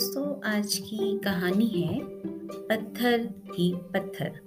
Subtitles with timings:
[0.00, 2.00] दोस्तों, आज की कहानी है
[2.52, 4.40] पत्थर ही पत्थर।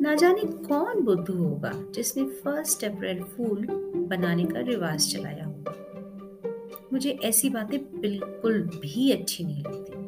[0.00, 3.66] ना जाने कौन बुद्ध होगा जिसने फ़र्स्ट अप्रैल फूल
[4.08, 5.74] बनाने का रिवाज चलाया होगा
[6.92, 9.98] मुझे ऐसी बातें बिल्कुल भी अच्छी नहीं लगती।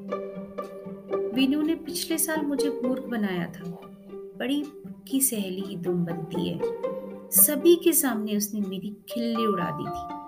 [1.34, 3.80] विनू ने पिछले साल मुझे मूर्ख बनाया था।
[4.38, 4.64] बड़ी
[5.08, 6.60] की सहेली ही दुम बनती है।
[7.30, 10.22] सभी के सामने उसने मेरी खिल्ली उड़ा दी थी।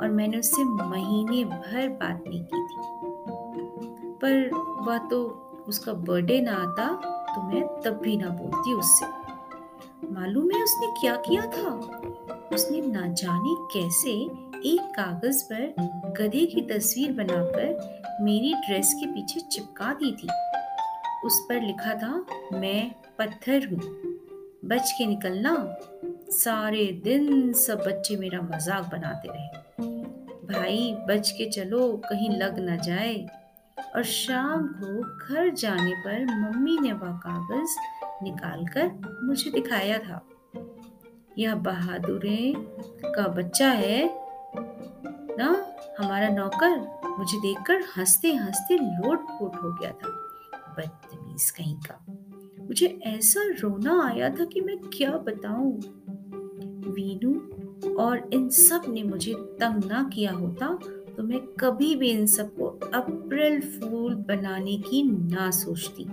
[0.00, 2.79] और मैंने उससे महीने भर बात नहीं की थी।
[4.24, 4.50] पर
[4.86, 5.22] वह तो
[5.68, 6.86] उसका बर्थडे ना आता
[7.34, 9.06] तो मैं तब भी ना बोलती उससे।
[10.12, 11.70] मालूम है उसने क्या किया था?
[12.54, 14.10] उसने ना जाने कैसे
[14.70, 20.28] एक कागज़ पर गधे की तस्वीर बनाकर मेरी ड्रेस के पीछे चिपका दी थी।
[21.26, 23.80] उस पर लिखा था, मैं पत्थर हूँ।
[24.64, 25.76] बच के निकलना।
[26.30, 29.48] सारे दिन सब बच्चे मेरा मज़ाक बनाते रहे।
[30.46, 33.14] भाई, बच के चलो, कहीं लग ना जाए।
[33.96, 37.76] और शाम को घर जाने पर मम्मी ने वह कागज़
[38.22, 40.26] निकालकर मुझे दिखाया था।
[41.38, 42.54] यह बहादुरे
[43.04, 44.10] का बच्चा है,
[45.38, 45.66] ना?
[45.98, 50.08] हमारा नौकर मुझे देखकर हँसते हँसते लोट पोट हो गया था।
[50.78, 52.06] बदतमीज कहीं का।
[52.60, 55.80] मुझे ऐसा रोना आया था कि मैं क्या बताऊँ?
[56.92, 57.34] वीनू
[57.94, 60.78] और इन सबने मुझे तंग ना किया होता
[61.16, 66.04] तो मैं कभी भी इन सबको अप्रैल फूल बनाने की ना सोचती।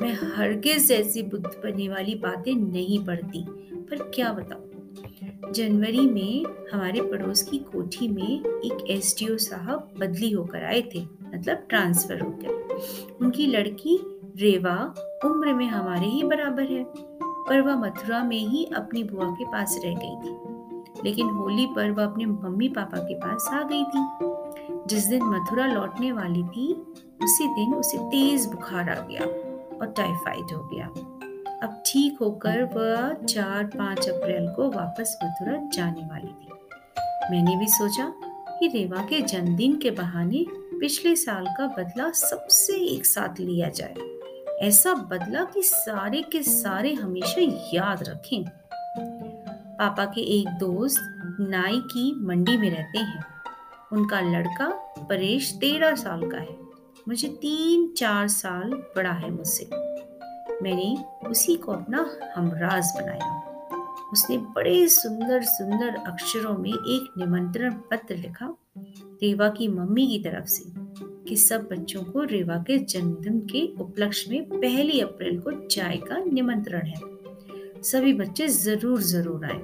[0.00, 3.44] मैं हरगिज ऐसी बुद्ध बनने वाली बातें नहीं पढ़ती,
[3.80, 5.52] पर क्या बताऊँ?
[5.52, 11.02] जनवरी में हमारे पड़ोस की कोठी में एक एसडीओ साहब बदली होकर आए थे
[11.34, 12.30] मतलब ट्रांसफ़र हो
[13.20, 13.98] उनकी लड़की
[14.36, 16.84] रेवा उम्र में हमारे ही बराबर है,
[17.48, 21.90] पर वह मथुरा में ही अपनी बुआ के पास रह गई थी। लेकिन होली पर
[21.90, 26.72] वह अपने मम्मी पापा के पास आ गई थी। जिस दिन मथुरा लौटने वाली थी,
[27.22, 29.24] उसी दिन उसे तेज बुखार आ गया
[29.78, 30.86] और टाइफाइड हो गया।
[31.62, 36.48] अब ठीक होकर वह चार पाँच अप्रैल को वापस मथुरा जाने वाली थी।
[37.30, 38.14] मैंने भी सोचा
[38.60, 40.46] कि रेवा के जन्मदिन के बहाने
[40.80, 43.94] पिछले साल का बदला सबसे एक साथ लिया जाए।
[44.60, 47.40] ऐसा बदला कि सारे के सारे हमेशा
[47.74, 48.44] याद रखें।
[49.78, 51.00] पापा के एक दोस्त
[51.40, 53.33] नाई की मंडी में रहते हैं।
[53.94, 54.68] उनका लड़का
[55.08, 56.56] परेश तेरह साल का है।
[57.08, 59.68] मुझे तीन चार साल बड़ा है मुझसे।
[60.62, 60.96] मैंने
[61.28, 62.06] उसी को अपना
[62.36, 63.40] हमराज बनाया।
[64.12, 70.46] उसने बड़े सुंदर सुंदर अक्षरों में एक निमंत्रण पत्र लिखा रेवा की मम्मी की तरफ़
[70.46, 70.64] से
[71.28, 76.18] कि सब बच्चों को रेवा के जन्मदिन के उपलक्ष्य में पहली अप्रैल को चाय का
[76.24, 79.60] निमंत्रण है। सभी बच्चे ज़रूर ज़रूर आए।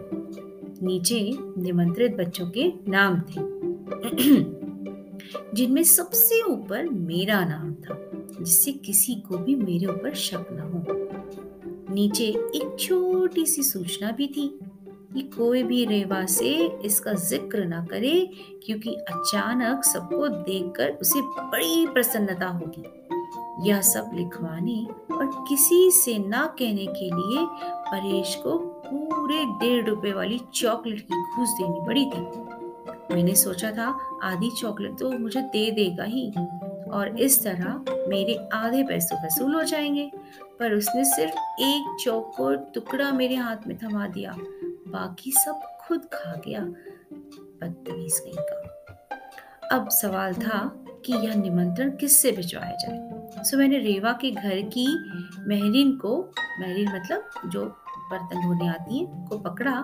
[0.82, 1.20] नीचे
[1.58, 3.40] निमंत्रित बच्चों के नाम थे।
[5.54, 8.10] जिनमें सबसे ऊपर मेरा नाम था,
[8.44, 14.26] जिससे किसी को भी मेरे ऊपर शक न हो। नीचे एक छोटी सी सूचना भी
[14.26, 14.58] थी
[15.14, 18.30] कि कोई भी रेवा से इसका ज़िक्र ना करे,
[18.66, 22.84] क्योंकि अचानक सबको देखकर उसे बड़ी प्रसन्नता होगी।
[23.68, 30.12] यह सब लिखवाने और किसी से ना कहने के लिए परेश को पूरे डेढ़ रुपए
[30.12, 32.59] वाली चॉकलेट की घूस देनी पड़ी थी।
[33.12, 36.32] मैंने सोचा था, आधी चॉकलेट तो मुझे दे देगा ही।
[36.90, 40.10] और इस तरह मेरे आधे पैसों वसूल हो जाएँगे।
[40.60, 42.36] पर उसने सिर्फ़ एक चौक
[42.74, 44.34] टुकड़ा मेरे हाथ में थमा दिया।
[44.88, 46.60] बाकी सब खुद खा गया।
[47.62, 48.70] बदतमीज कहीं का
[49.72, 53.10] अब सवाल था कि यह निमंत्रण किससे भिजवाया जाए?
[53.42, 54.86] सो मैंने रेवा के घर की
[55.48, 57.64] महरीन को, महरीन मतलब जो
[58.10, 59.76] बर्तन धोने आती है, को पकड़ा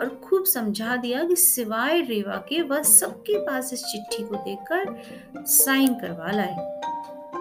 [0.00, 5.02] और खूब समझा दिया कि सिवाय रेवा के, वह सबके पास इस चिट्ठी को देखकर
[5.44, 6.56] साइन करवा लाए।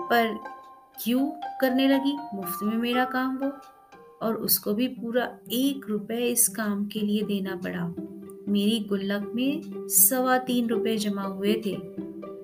[0.10, 0.40] पर
[1.04, 1.32] क्यों
[1.62, 2.18] करने लगी?
[2.34, 3.52] मुफ़्त में मेरा काम वो।
[4.22, 7.94] और उसको भी पूरा एक रुपए इस काम के लिए देना पड़ा।
[8.52, 11.78] मेरी गुल्लक में सवा तीन रुपए जमा हुए थे।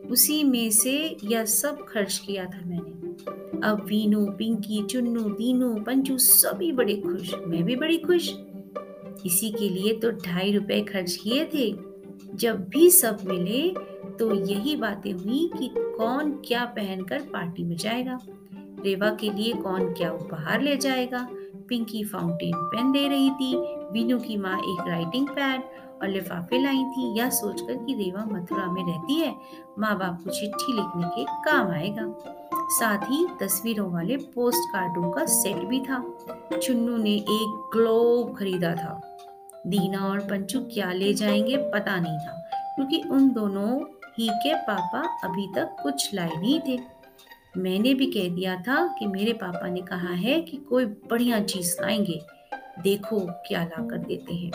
[0.09, 2.97] उसी में से यह सब खर्च किया था मैंने।
[3.67, 8.33] अब वीनू, पिंकी, चुन्नू, दीनू, पंचू सभी बड़े खुश, मैं भी बड़ी खुश।
[9.27, 11.71] इसी के लिए तो ढाई रुपए खर्च किए थे।
[12.35, 13.69] जब भी सब मिले
[14.19, 18.19] तो यही बातें हुई कि कौन क्या पहनकर पार्टी में जाएगा।
[18.83, 21.27] रेवा के लिए कौन क्या उपहार ले जाएगा?
[21.69, 23.55] पिंकी फाउंटेन पेन दे रही थी,
[23.91, 25.61] वीनू की माँ एक राइटिंग पैड
[26.01, 29.33] और लिफाफे लाई थी। यह सोचकर कि रेवा मथुरा में रहती है
[29.79, 32.13] माँ बाप को चिट्ठी लिखने के काम आएगा।
[32.69, 35.99] साथ ही तस्वीरों वाले पोस्ट कार्डों का सेट भी था।
[36.63, 39.06] चुन्नू ने एक ग्लोब खरीदा था।
[39.67, 43.79] दीना और पंचू क्या ले जाएँगे पता नहीं था, क्योंकि उन दोनों
[44.19, 46.79] ही के पापा अभी तक कुछ लाए नहीं थे।
[47.57, 51.75] मैंने भी कह दिया था कि मेरे पापा ने कहा है कि कोई बढ़िया चीज़
[51.81, 52.21] लाएँगे।
[52.81, 54.51] देखो क्या ला कर देते हैं।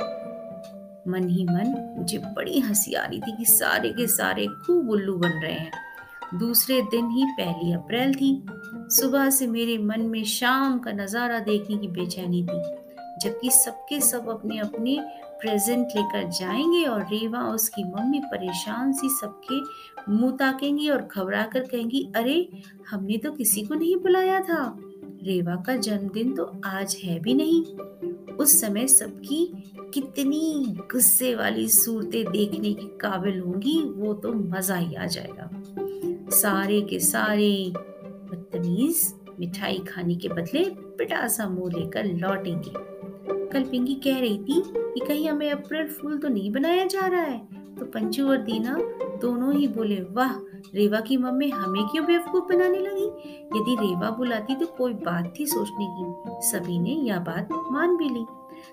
[1.08, 5.16] मन ही मन मुझे बड़ी हँसी आ रही थी कि सारे के सारे खूब उल्लू
[5.16, 8.44] बन रहे हैं। दूसरे दिन ही पहली अप्रैल थी।
[8.90, 12.81] सुबह से मेरे मन में शाम का नज़ारा देखने की बेचैनी थी।
[13.24, 14.98] जबकि सबके सब अपने अपने
[15.40, 19.60] प्रेजेंट लेकर जाएँगे और रेवा उसकी मम्मी परेशान सी सबके
[20.12, 22.48] मुँह ताकेंगी और घबरा कर कहेंगी, अरे,
[22.90, 24.78] हमने तो किसी को नहीं बुलाया था।
[25.22, 27.64] रेवा का जन्मदिन तो आज है भी नहीं।
[28.34, 29.64] उस समय सबकी
[29.94, 35.50] कितनी गुस्से वाली सूरतें देखने के काबिल होंगी, वो तो मज़ा ही आ जाएगा।
[36.30, 37.72] सारे के सारे
[38.02, 42.91] बदतमीज मिठाई खाने के बदले पिटासा मुँह लेकर लौटेंगे।
[43.30, 47.20] कल पिंकी कह रही थी कि कहीं हमें अप्रैल फूल तो नहीं बनाया जा रहा
[47.20, 47.38] है।
[47.78, 48.76] तो पंचू और दीना
[49.22, 50.32] दोनों ही बोले, वाह,
[50.74, 53.06] रेवा की मम्मी हमें क्यों बेवकूफ़ बनाने लगी?
[53.56, 58.08] यदि रेवा बुलाती तो कोई बात थी सोचने की। सभी ने यह बात मान भी
[58.08, 58.24] ली।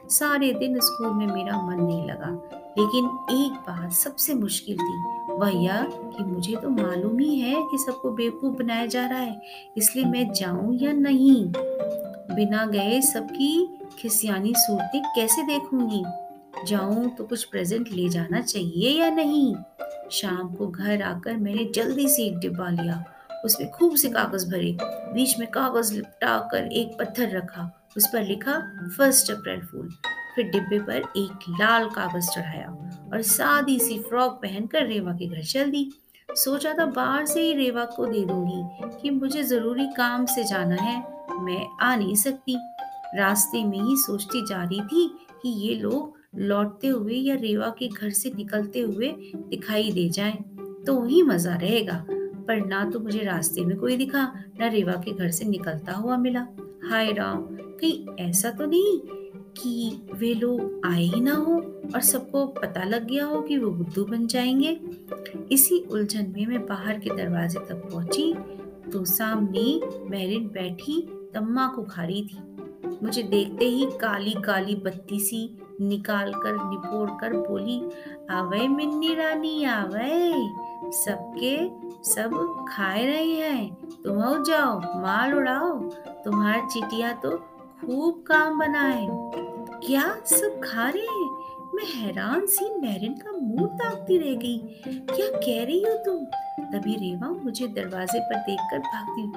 [0.09, 2.49] सारे दिन स्कूल में मेरा मन नहीं लगा।
[2.79, 3.05] लेकिन
[3.45, 5.01] एक बात सबसे मुश्किल थी,
[5.33, 9.41] वह यह कि मुझे तो मालूम ही है कि सबको बेवकूफ़ बनाया जा रहा है,
[9.77, 11.45] इसलिए मैं जाऊँ या नहीं।
[12.35, 16.03] बिना गए सबकी खिसियानी सूरतें कैसे देखूँगी?
[16.65, 19.55] जाऊँ तो कुछ प्रेजेंट ले जाना चाहिए या नहीं?
[20.11, 23.03] शाम को घर आकर मैंने जल्दी से एक डिब्बा लिया।
[23.45, 28.23] उसमें खूब से कागज़ भरे। बीच में कागज़ लिपटा कर एक पत्थर रखा। उस पर
[28.23, 29.89] लिखा, फ़र्स्ट अप्रैल फूल।
[30.35, 35.43] फिर डिब्बे पर एक लाल कागज़ चढ़ाया और सादी सी फ्रॉक पहनकर रेवा के घर
[35.43, 35.91] चल दी।
[36.31, 40.75] सोचा था बाहर से ही रेवा को दे दूँगी कि मुझे ज़रूरी काम से जाना
[40.75, 42.57] है। मैं आ नहीं सकती।
[43.15, 45.07] रास्ते में ही सोचती जा रही थी
[45.41, 49.07] कि ये लोग लौटते हुए या रेवा के घर से निकलते हुए
[49.49, 50.37] दिखाई दे जाएँ
[50.87, 52.05] तो ही मज़ा रहेगा।
[52.47, 54.23] पर ना तो मुझे रास्ते में कोई दिखा,
[54.59, 56.45] ना रेवा के घर से निकलता हुआ मिला।
[56.89, 58.99] हाय राम, कहीं ऐसा तो नहीं
[59.57, 61.55] कि वे लोग आए ही ना हो
[61.95, 64.79] और सबको पता लग गया हो कि वो बुद्धू बन जाएँगे?
[65.51, 68.33] इसी उलझन में मैं बाहर के दरवाजे तक पहुँची
[68.91, 69.79] तो सामने
[70.09, 71.01] मैरिन बैठी
[71.33, 72.37] तम्मा को खा रही थी।
[73.03, 77.89] मुझे देखते ही काली काली बत्ती सी निकाल कर निपोड़ कर बोली,
[78.29, 80.33] आवे मिन्नी रानी, आवे।
[80.91, 81.69] सबके
[82.09, 85.79] सब खाए रहे हैं। तुम हो जाओ, माल उड़ाओ।
[86.25, 87.37] तुम्हारी चिटिया तो
[87.81, 89.07] खूब काम बनाए
[89.87, 91.39] क्या सब खा रहे हैं?
[91.75, 94.57] मैं हैरान सी मैरिन का मुँह ताकती रह गई।
[94.87, 96.25] क्या कह रही हो तुम?
[96.65, 99.31] तभी रेवा मुझे दरवाजे पर देखकर भागती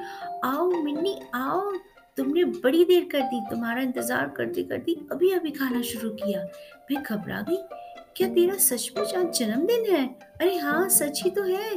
[0.45, 1.73] आओ मिन्नी, आओ।
[2.17, 6.41] तुमने बड़ी देर कर दी, तुम्हारा इंतज़ार करते करते अभी अभी खाना शुरू किया।
[6.91, 7.57] मैं घबरा गई,
[8.17, 10.07] क्या तेरा सचमुच आज जन्मदिन है?
[10.41, 11.71] अरे हाँ सच ही तो है।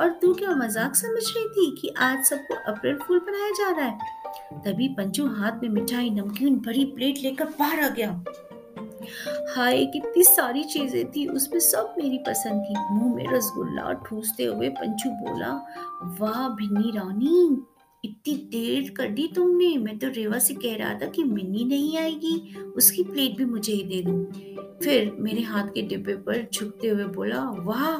[0.00, 3.86] और तू क्या मज़ाक समझ रही थी कि आज सबको अप्रैल फूल बनाया जा रहा
[3.86, 4.60] है?
[4.64, 8.24] तभी पंचू हाथ में मिठाई, नमकीन भरी प्लेट लेकर बाहर आ गया।
[9.56, 14.68] हाय, कितनी सारी चीज़ें थी, उसमें सब मेरी पसंद थी। मुँह में रसगुल्ला ठूसते हुए
[14.68, 15.52] पंचू बोला,
[16.20, 17.66] वाह, भिन्नी रानी
[18.04, 19.76] इतनी देर कर दी तुमने?
[19.76, 23.72] मैं तो रेवा से कह रहा था कि मिनी नहीं आएगी। उसकी प्लेट भी मुझे
[23.72, 24.24] ही दे दो।
[24.84, 27.96] फिर मेरे हाथ के डिब्बे पर झुकते हुए बोला, वाह,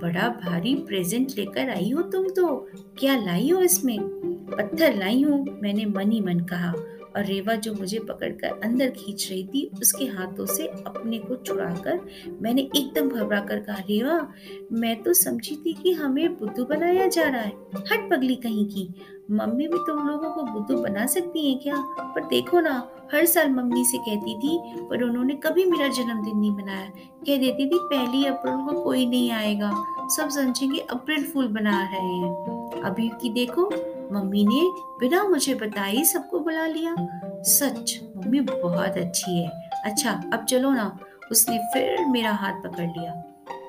[0.00, 3.98] बड़ा भारी प्रेजेंट लेकर आई हो तुम तो। क्या लाई हो इसमें?
[4.46, 6.74] पत्थर लाई हूँ, मैंने मन ही मन कहा।
[7.16, 12.00] और रेवा जो मुझे पकड़कर अंदर खींच रही थी, उसके हाथों से अपने को छुड़ाकर
[12.42, 14.32] मैंने एकदम घबरा कर कहा, रेवा,
[14.72, 17.52] मैं तो समझी थी कि हमें बुद्धू बनाया जा रहा है।
[17.92, 18.94] हट पगली कहीं की।
[19.30, 21.76] मम्मी भी तुम लोगों को बुद्धू बना सकती है क्या?
[22.00, 26.50] पर देखो ना, हर साल मम्मी से कहती थी, पर उन्होंने कभी मेरा जन्मदिन नहीं
[26.50, 26.90] मनाया।
[27.26, 29.70] कह देती थी, पहली अप्रैल को कोई नहीं आएगा।
[30.16, 33.70] सब समझेंगे अप्रैल फूल बना रहे हैं। अभी की देखो
[34.12, 34.60] मम्मी ने
[35.00, 36.96] बिना मुझे बताए सबको बुला लिया।
[37.42, 39.48] सच, मम्मी बहुत अच्छी है।
[39.84, 40.98] अच्छा अब चलो ना।
[41.32, 43.12] उसने फिर मेरा हाथ पकड़ लिया।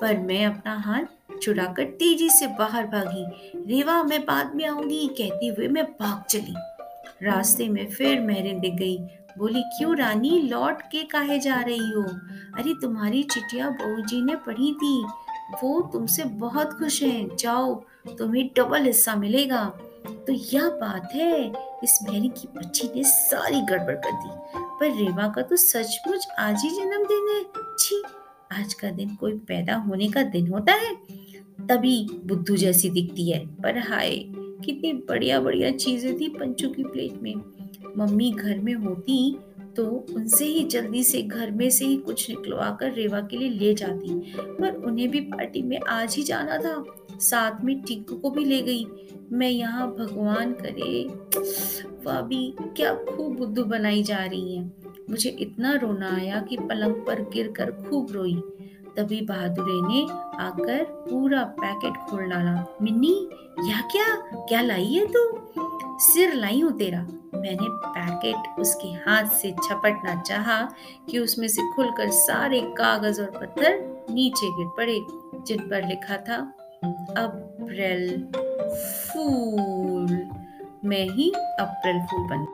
[0.00, 1.04] पर मैं अपना हाथ
[1.42, 6.54] छुड़ाकर तेज़ी से बाहर भागी। रेवा, मैं बाद में आऊँगी, कहती हुए मैं भाग चली।
[7.26, 8.98] रास्ते में फिर मैरिन दिख गई।
[9.38, 12.02] बोली, क्यों रानी, लौट के काहे जा रही हो?
[12.58, 15.06] अरे, तुम्हारी चिटिया बहू जी ने पढ़ी थी।
[15.62, 17.74] वो तुमसे बहुत खुश हैं। जाओ,
[18.18, 19.72] तुम्हें डबल हिस्सा मिलेगा।
[20.06, 21.52] तो यह बात है,
[21.84, 24.30] इस मैरी की बच्ची ने सारी गड़बड़ कर दी।
[24.80, 27.44] पर रेवा का तो सचमुच आज ही जन्मदिन है।
[27.78, 28.02] छी,
[28.52, 30.94] आज का दिन कोई पैदा होने का दिन होता है?
[31.68, 34.16] तभी बुद्धू जैसी दिखती है। पर हाय,
[34.64, 37.34] कितनी बढ़िया बढ़िया चीज़ें थी पंचू की प्लेट में।
[37.98, 39.38] मम्मी घर में होती
[39.76, 43.50] तो उनसे ही जल्दी से घर में से ही कुछ निकलवा कर रेवा के लिए
[43.50, 46.84] ले जाती। पर उन्हें भी पार्टी में आज ही जाना था।
[47.20, 48.86] साथ में टीकू को भी ले गई।
[49.32, 51.04] मैं यहाँ भगवान करे,
[52.04, 54.72] वह भी, क्या खूब बुद्धू बनाई जा रही है।
[55.10, 58.42] मुझे इतना रोना आया कि पलंग पर गिरकर खूब रोई।
[58.96, 60.02] तभी बहादुरे ने
[60.42, 63.28] आकर पूरा पैकेट खोल डाला। मिन्नी,
[63.64, 64.16] यह क्या?
[64.48, 65.38] क्या लाई है तू?
[65.98, 67.00] सिर लाई हूँ तेरा।
[67.34, 70.68] मैंने पैकेट उसके हाथ से छपटना चाहा
[71.10, 75.00] कि उसमें से खुलकर सारे कागज़ और पत्थर नीचे गिर पड़े,
[75.46, 76.52] जिन पर लिखा था
[76.84, 78.08] अप्रैल
[79.06, 80.12] फूल
[80.84, 81.30] में ही
[81.60, 82.44] अप्रैल फूल बन